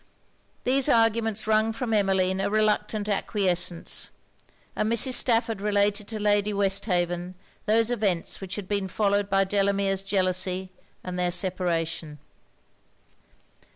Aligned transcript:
These 0.63 0.89
arguments 0.89 1.45
wrung 1.45 1.71
from 1.73 1.93
Emmeline 1.93 2.41
a 2.41 2.49
reluctant 2.49 3.07
acquiescence: 3.07 4.09
and 4.75 4.91
Mrs. 4.91 5.13
Stafford 5.13 5.61
related 5.61 6.07
to 6.07 6.19
Lady 6.19 6.53
Westhaven 6.53 7.35
those 7.67 7.91
events 7.91 8.41
which 8.41 8.55
had 8.55 8.67
been 8.67 8.87
followed 8.87 9.29
by 9.29 9.43
Delamere's 9.43 10.01
jealousy 10.01 10.71
and 11.03 11.19
their 11.19 11.29
separation. 11.29 12.17